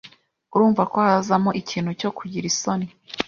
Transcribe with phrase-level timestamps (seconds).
[0.53, 2.87] urumva ko hazamo ikintu cyo kugira isoni